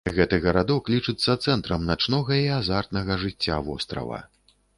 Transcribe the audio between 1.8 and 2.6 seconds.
начнога і